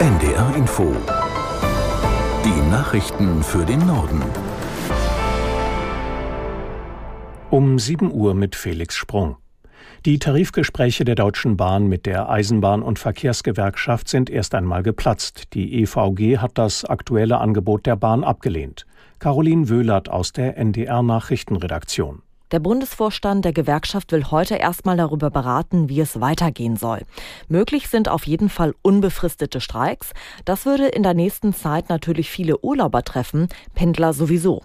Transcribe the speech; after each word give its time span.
NDR 0.00 0.56
Info. 0.56 0.96
Die 2.42 2.70
Nachrichten 2.70 3.42
für 3.42 3.66
den 3.66 3.86
Norden. 3.86 4.22
Um 7.50 7.78
7 7.78 8.10
Uhr 8.10 8.32
mit 8.32 8.56
Felix 8.56 8.96
Sprung. 8.96 9.36
Die 10.06 10.18
Tarifgespräche 10.18 11.04
der 11.04 11.16
Deutschen 11.16 11.58
Bahn 11.58 11.86
mit 11.86 12.06
der 12.06 12.30
Eisenbahn- 12.30 12.80
und 12.80 12.98
Verkehrsgewerkschaft 12.98 14.08
sind 14.08 14.30
erst 14.30 14.54
einmal 14.54 14.82
geplatzt. 14.82 15.52
Die 15.52 15.82
EVG 15.82 16.38
hat 16.38 16.52
das 16.54 16.86
aktuelle 16.86 17.36
Angebot 17.36 17.84
der 17.84 17.96
Bahn 17.96 18.24
abgelehnt. 18.24 18.86
Caroline 19.18 19.68
Wöhlert 19.68 20.08
aus 20.08 20.32
der 20.32 20.56
NDR 20.56 21.02
Nachrichtenredaktion. 21.02 22.22
Der 22.52 22.58
Bundesvorstand 22.58 23.44
der 23.44 23.52
Gewerkschaft 23.52 24.10
will 24.10 24.24
heute 24.32 24.56
erstmal 24.56 24.96
darüber 24.96 25.30
beraten, 25.30 25.88
wie 25.88 26.00
es 26.00 26.20
weitergehen 26.20 26.76
soll. 26.76 27.02
Möglich 27.48 27.88
sind 27.88 28.08
auf 28.08 28.26
jeden 28.26 28.48
Fall 28.48 28.74
unbefristete 28.82 29.60
Streiks. 29.60 30.12
Das 30.44 30.66
würde 30.66 30.88
in 30.88 31.04
der 31.04 31.14
nächsten 31.14 31.54
Zeit 31.54 31.88
natürlich 31.88 32.28
viele 32.28 32.58
Urlauber 32.58 33.04
treffen, 33.04 33.48
Pendler 33.74 34.12
sowieso. 34.12 34.62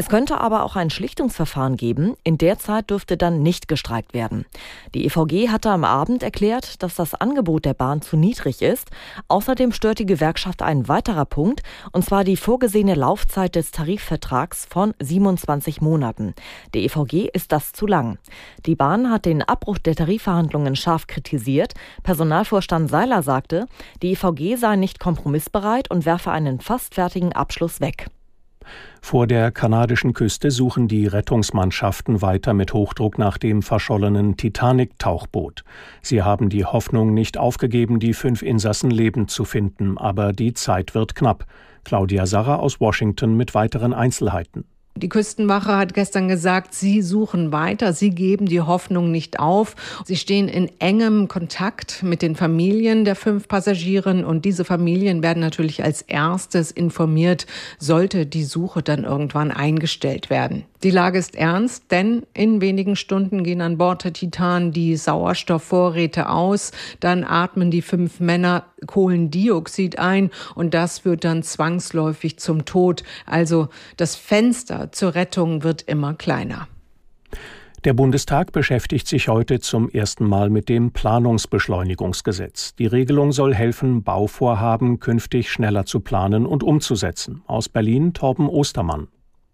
Es 0.00 0.08
könnte 0.08 0.40
aber 0.40 0.64
auch 0.64 0.76
ein 0.76 0.88
Schlichtungsverfahren 0.88 1.76
geben. 1.76 2.14
In 2.24 2.38
der 2.38 2.58
Zeit 2.58 2.88
dürfte 2.88 3.18
dann 3.18 3.42
nicht 3.42 3.68
gestreikt 3.68 4.14
werden. 4.14 4.46
Die 4.94 5.04
EVG 5.04 5.50
hatte 5.50 5.68
am 5.68 5.84
Abend 5.84 6.22
erklärt, 6.22 6.82
dass 6.82 6.94
das 6.94 7.14
Angebot 7.14 7.66
der 7.66 7.74
Bahn 7.74 8.00
zu 8.00 8.16
niedrig 8.16 8.62
ist. 8.62 8.88
Außerdem 9.28 9.72
stört 9.72 9.98
die 9.98 10.06
Gewerkschaft 10.06 10.62
ein 10.62 10.88
weiterer 10.88 11.26
Punkt, 11.26 11.60
und 11.92 12.02
zwar 12.02 12.24
die 12.24 12.38
vorgesehene 12.38 12.94
Laufzeit 12.94 13.54
des 13.54 13.72
Tarifvertrags 13.72 14.64
von 14.64 14.94
27 15.00 15.82
Monaten. 15.82 16.32
Der 16.72 16.80
EVG 16.80 17.28
ist 17.34 17.52
das 17.52 17.72
zu 17.72 17.86
lang. 17.86 18.16
Die 18.64 18.76
Bahn 18.76 19.10
hat 19.10 19.26
den 19.26 19.42
Abbruch 19.42 19.76
der 19.76 19.96
Tarifverhandlungen 19.96 20.76
scharf 20.76 21.08
kritisiert. 21.08 21.74
Personalvorstand 22.04 22.88
Seiler 22.88 23.22
sagte, 23.22 23.66
die 24.02 24.12
EVG 24.12 24.56
sei 24.56 24.76
nicht 24.76 24.98
kompromissbereit 24.98 25.90
und 25.90 26.06
werfe 26.06 26.30
einen 26.30 26.60
fast 26.60 26.94
fertigen 26.94 27.34
Abschluss 27.34 27.82
weg. 27.82 28.06
Vor 29.02 29.26
der 29.26 29.50
kanadischen 29.50 30.12
Küste 30.12 30.50
suchen 30.50 30.88
die 30.88 31.06
Rettungsmannschaften 31.06 32.22
weiter 32.22 32.54
mit 32.54 32.72
Hochdruck 32.72 33.18
nach 33.18 33.38
dem 33.38 33.62
verschollenen 33.62 34.36
Titanic-Tauchboot. 34.36 35.64
Sie 36.02 36.22
haben 36.22 36.48
die 36.48 36.64
Hoffnung 36.64 37.14
nicht 37.14 37.38
aufgegeben, 37.38 37.98
die 37.98 38.14
fünf 38.14 38.42
Insassen 38.42 38.90
lebend 38.90 39.30
zu 39.30 39.44
finden, 39.44 39.98
aber 39.98 40.32
die 40.32 40.52
Zeit 40.52 40.94
wird 40.94 41.14
knapp. 41.14 41.46
Claudia 41.84 42.26
Sarra 42.26 42.56
aus 42.56 42.80
Washington 42.80 43.36
mit 43.36 43.54
weiteren 43.54 43.94
Einzelheiten. 43.94 44.64
Die 44.96 45.08
Küstenwache 45.08 45.76
hat 45.76 45.94
gestern 45.94 46.28
gesagt, 46.28 46.74
sie 46.74 47.00
suchen 47.00 47.52
weiter, 47.52 47.92
sie 47.92 48.10
geben 48.10 48.46
die 48.46 48.60
Hoffnung 48.60 49.10
nicht 49.10 49.38
auf. 49.38 49.76
Sie 50.04 50.16
stehen 50.16 50.48
in 50.48 50.70
engem 50.80 51.28
Kontakt 51.28 52.02
mit 52.02 52.22
den 52.22 52.34
Familien 52.34 53.04
der 53.04 53.16
fünf 53.16 53.48
Passagieren 53.48 54.24
und 54.24 54.44
diese 54.44 54.64
Familien 54.64 55.22
werden 55.22 55.40
natürlich 55.40 55.84
als 55.84 56.02
erstes 56.02 56.70
informiert, 56.70 57.46
sollte 57.78 58.26
die 58.26 58.44
Suche 58.44 58.82
dann 58.82 59.04
irgendwann 59.04 59.52
eingestellt 59.52 60.28
werden. 60.28 60.64
Die 60.82 60.90
Lage 60.90 61.18
ist 61.18 61.36
ernst, 61.36 61.90
denn 61.90 62.24
in 62.32 62.62
wenigen 62.62 62.96
Stunden 62.96 63.44
gehen 63.44 63.60
an 63.60 63.76
Bord 63.76 64.04
der 64.04 64.14
Titan 64.14 64.72
die 64.72 64.96
Sauerstoffvorräte 64.96 66.30
aus. 66.30 66.72
Dann 67.00 67.22
atmen 67.22 67.70
die 67.70 67.82
fünf 67.82 68.18
Männer 68.18 68.64
Kohlendioxid 68.86 69.98
ein 69.98 70.30
und 70.54 70.72
das 70.72 71.00
führt 71.00 71.24
dann 71.24 71.42
zwangsläufig 71.42 72.38
zum 72.38 72.64
Tod. 72.64 73.02
Also 73.26 73.68
das 73.98 74.16
Fenster 74.16 74.79
zur 74.90 75.14
Rettung 75.14 75.62
wird 75.62 75.82
immer 75.82 76.14
kleiner. 76.14 76.68
Der 77.84 77.94
Bundestag 77.94 78.52
beschäftigt 78.52 79.08
sich 79.08 79.28
heute 79.28 79.58
zum 79.58 79.88
ersten 79.88 80.26
Mal 80.26 80.50
mit 80.50 80.68
dem 80.68 80.90
Planungsbeschleunigungsgesetz. 80.92 82.74
Die 82.74 82.86
Regelung 82.86 83.32
soll 83.32 83.54
helfen, 83.54 84.02
Bauvorhaben 84.02 85.00
künftig 85.00 85.50
schneller 85.50 85.86
zu 85.86 86.00
planen 86.00 86.44
und 86.44 86.62
umzusetzen. 86.62 87.42
Aus 87.46 87.70
Berlin 87.70 88.12
Torben 88.12 88.50
Ostermann. 88.50 89.08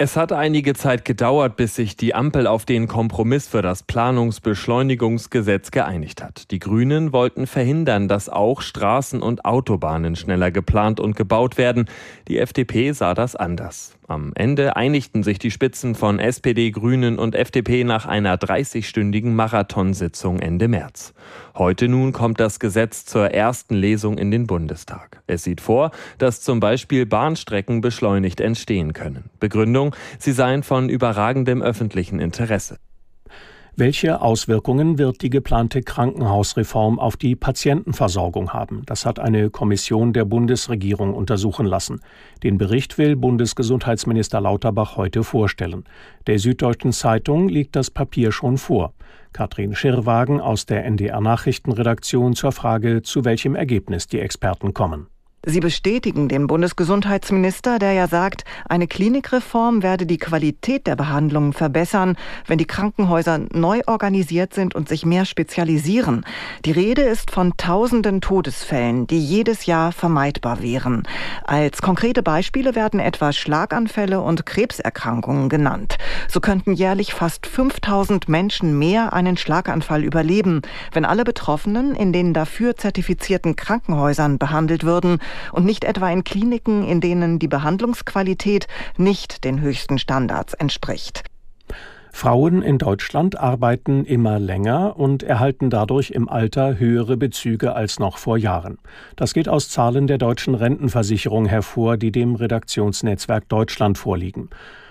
Es 0.00 0.16
hat 0.16 0.32
einige 0.32 0.74
Zeit 0.74 1.04
gedauert, 1.04 1.56
bis 1.56 1.74
sich 1.74 1.96
die 1.96 2.14
Ampel 2.14 2.46
auf 2.46 2.64
den 2.64 2.86
Kompromiss 2.86 3.48
für 3.48 3.62
das 3.62 3.82
Planungsbeschleunigungsgesetz 3.82 5.72
geeinigt 5.72 6.22
hat. 6.22 6.52
Die 6.52 6.60
Grünen 6.60 7.12
wollten 7.12 7.48
verhindern, 7.48 8.06
dass 8.06 8.28
auch 8.28 8.62
Straßen 8.62 9.20
und 9.20 9.44
Autobahnen 9.44 10.14
schneller 10.14 10.52
geplant 10.52 11.00
und 11.00 11.16
gebaut 11.16 11.58
werden. 11.58 11.86
Die 12.28 12.38
FDP 12.38 12.92
sah 12.92 13.14
das 13.14 13.34
anders. 13.34 13.97
Am 14.08 14.32
Ende 14.34 14.74
einigten 14.74 15.22
sich 15.22 15.38
die 15.38 15.50
Spitzen 15.50 15.94
von 15.94 16.18
SPD, 16.18 16.70
Grünen 16.70 17.18
und 17.18 17.34
FDP 17.34 17.84
nach 17.84 18.06
einer 18.06 18.38
30-stündigen 18.38 19.32
Marathonsitzung 19.32 20.38
Ende 20.38 20.66
März. 20.66 21.12
Heute 21.54 21.88
nun 21.88 22.14
kommt 22.14 22.40
das 22.40 22.58
Gesetz 22.58 23.04
zur 23.04 23.32
ersten 23.32 23.74
Lesung 23.74 24.16
in 24.16 24.30
den 24.30 24.46
Bundestag. 24.46 25.20
Es 25.26 25.44
sieht 25.44 25.60
vor, 25.60 25.90
dass 26.16 26.40
zum 26.40 26.58
Beispiel 26.58 27.04
Bahnstrecken 27.04 27.82
beschleunigt 27.82 28.40
entstehen 28.40 28.94
können. 28.94 29.28
Begründung, 29.40 29.94
sie 30.18 30.32
seien 30.32 30.62
von 30.62 30.88
überragendem 30.88 31.60
öffentlichen 31.60 32.18
Interesse. 32.18 32.78
Welche 33.80 34.20
Auswirkungen 34.22 34.98
wird 34.98 35.22
die 35.22 35.30
geplante 35.30 35.82
Krankenhausreform 35.82 36.98
auf 36.98 37.16
die 37.16 37.36
Patientenversorgung 37.36 38.52
haben? 38.52 38.82
Das 38.86 39.06
hat 39.06 39.20
eine 39.20 39.50
Kommission 39.50 40.12
der 40.12 40.24
Bundesregierung 40.24 41.14
untersuchen 41.14 41.64
lassen. 41.64 42.00
Den 42.42 42.58
Bericht 42.58 42.98
will 42.98 43.14
Bundesgesundheitsminister 43.14 44.40
Lauterbach 44.40 44.96
heute 44.96 45.22
vorstellen. 45.22 45.84
Der 46.26 46.40
Süddeutschen 46.40 46.90
Zeitung 46.92 47.48
liegt 47.48 47.76
das 47.76 47.88
Papier 47.88 48.32
schon 48.32 48.58
vor. 48.58 48.94
Katrin 49.32 49.76
Schirrwagen 49.76 50.40
aus 50.40 50.66
der 50.66 50.84
NDR 50.84 51.20
Nachrichtenredaktion 51.20 52.34
zur 52.34 52.50
Frage, 52.50 53.02
zu 53.02 53.24
welchem 53.24 53.54
Ergebnis 53.54 54.08
die 54.08 54.18
Experten 54.18 54.74
kommen. 54.74 55.06
Sie 55.46 55.60
bestätigen 55.60 56.28
den 56.28 56.48
Bundesgesundheitsminister, 56.48 57.78
der 57.78 57.92
ja 57.92 58.08
sagt, 58.08 58.42
eine 58.68 58.88
Klinikreform 58.88 59.84
werde 59.84 60.04
die 60.04 60.18
Qualität 60.18 60.88
der 60.88 60.96
Behandlungen 60.96 61.52
verbessern, 61.52 62.16
wenn 62.48 62.58
die 62.58 62.66
Krankenhäuser 62.66 63.42
neu 63.52 63.82
organisiert 63.86 64.52
sind 64.52 64.74
und 64.74 64.88
sich 64.88 65.06
mehr 65.06 65.24
spezialisieren. 65.24 66.26
Die 66.64 66.72
Rede 66.72 67.02
ist 67.02 67.30
von 67.30 67.56
tausenden 67.56 68.20
Todesfällen, 68.20 69.06
die 69.06 69.20
jedes 69.20 69.66
Jahr 69.66 69.92
vermeidbar 69.92 70.60
wären. 70.60 71.04
Als 71.44 71.82
konkrete 71.82 72.24
Beispiele 72.24 72.74
werden 72.74 72.98
etwa 72.98 73.32
Schlaganfälle 73.32 74.20
und 74.20 74.44
Krebserkrankungen 74.44 75.48
genannt. 75.48 75.98
So 76.26 76.40
könnten 76.40 76.72
jährlich 76.72 77.14
fast 77.14 77.46
5000 77.46 78.28
Menschen 78.28 78.76
mehr 78.76 79.12
einen 79.12 79.36
Schlaganfall 79.36 80.02
überleben, 80.02 80.62
wenn 80.92 81.04
alle 81.04 81.22
Betroffenen 81.22 81.94
in 81.94 82.12
den 82.12 82.34
dafür 82.34 82.76
zertifizierten 82.76 83.54
Krankenhäusern 83.54 84.38
behandelt 84.38 84.82
würden 84.82 85.20
und 85.52 85.64
nicht 85.64 85.84
etwa 85.84 86.10
in 86.10 86.24
Kliniken, 86.24 86.84
in 86.84 87.00
denen 87.00 87.38
die 87.38 87.48
Behandlungsqualität 87.48 88.66
nicht 88.96 89.44
den 89.44 89.60
höchsten 89.60 89.98
Standards 89.98 90.54
entspricht. 90.54 91.24
Frauen 92.12 92.62
in 92.62 92.78
Deutschland 92.78 93.38
arbeiten 93.38 94.04
immer 94.04 94.38
länger 94.38 94.98
und 94.98 95.22
erhalten 95.22 95.70
dadurch 95.70 96.10
im 96.10 96.28
Alter 96.28 96.78
höhere 96.78 97.16
Bezüge 97.16 97.74
als 97.74 98.00
noch 98.00 98.18
vor 98.18 98.36
Jahren. 98.36 98.78
Das 99.14 99.34
geht 99.34 99.48
aus 99.48 99.68
Zahlen 99.68 100.06
der 100.06 100.18
deutschen 100.18 100.54
Rentenversicherung 100.54 101.46
hervor, 101.46 101.96
die 101.96 102.10
dem 102.10 102.34
Redaktionsnetzwerk 102.34 103.48
Deutschland 103.48 103.98
vorliegen. 103.98 104.50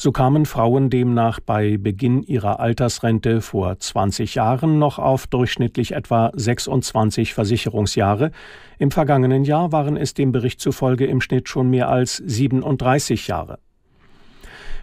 So 0.00 0.12
kamen 0.12 0.46
Frauen 0.46 0.90
demnach 0.90 1.40
bei 1.40 1.76
Beginn 1.76 2.22
ihrer 2.22 2.60
Altersrente 2.60 3.40
vor 3.40 3.80
20 3.80 4.36
Jahren 4.36 4.78
noch 4.78 5.00
auf 5.00 5.26
durchschnittlich 5.26 5.90
etwa 5.90 6.30
26 6.34 7.34
Versicherungsjahre. 7.34 8.30
Im 8.78 8.92
vergangenen 8.92 9.42
Jahr 9.42 9.72
waren 9.72 9.96
es 9.96 10.14
dem 10.14 10.30
Bericht 10.30 10.60
zufolge 10.60 11.04
im 11.04 11.20
Schnitt 11.20 11.48
schon 11.48 11.68
mehr 11.68 11.88
als 11.88 12.18
37 12.18 13.26
Jahre. 13.26 13.58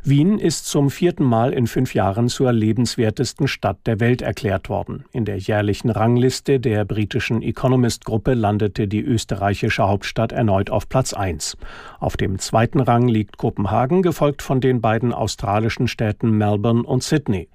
Wien 0.07 0.38
ist 0.38 0.67
zum 0.67 0.91
vierten 0.91 1.23
Mal 1.23 1.51
in 1.51 1.66
fünf 1.66 1.95
Jahren 1.95 2.29
zur 2.29 2.53
lebenswertesten 2.53 3.47
Stadt 3.47 3.79
der 3.88 3.99
Welt 3.99 4.21
erklärt 4.21 4.69
worden. 4.69 5.05
In 5.11 5.25
der 5.25 5.39
jährlichen 5.39 5.89
Rangliste 5.89 6.59
der 6.59 6.85
britischen 6.85 7.41
Economist-Gruppe 7.41 8.35
landete 8.35 8.88
die 8.88 9.01
österreichische 9.01 9.87
Hauptstadt 9.87 10.31
erneut 10.31 10.69
auf 10.69 10.87
Platz 10.90 11.13
1. 11.13 11.57
Auf 11.99 12.17
dem 12.17 12.37
zweiten 12.37 12.81
Rang 12.81 13.07
liegt 13.07 13.37
Kopenhagen, 13.37 14.03
gefolgt 14.03 14.43
von 14.43 14.61
den 14.61 14.79
beiden 14.79 15.11
australischen 15.11 15.87
Städten 15.87 16.37
Melbourne 16.37 16.84
und 16.84 17.01
Sydney. 17.01 17.49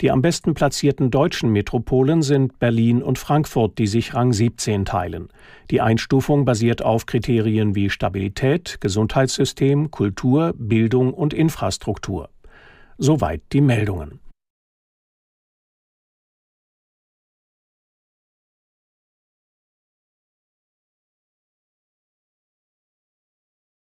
Die 0.00 0.10
am 0.10 0.22
besten 0.22 0.54
platzierten 0.54 1.10
deutschen 1.10 1.50
Metropolen 1.50 2.22
sind 2.22 2.58
Berlin 2.58 3.02
und 3.02 3.18
Frankfurt, 3.18 3.76
die 3.78 3.86
sich 3.86 4.14
Rang 4.14 4.32
17 4.32 4.86
teilen. 4.86 5.28
Die 5.70 5.82
Einstufung 5.82 6.46
basiert 6.46 6.82
auf 6.82 7.04
Kriterien 7.04 7.74
wie 7.74 7.90
Stabilität, 7.90 8.78
Gesundheitssystem, 8.80 9.90
Kultur, 9.90 10.54
Bildung 10.56 11.12
und 11.12 11.34
Infrastruktur. 11.34 12.30
Soweit 12.96 13.42
die 13.52 13.60
Meldungen. 13.60 14.20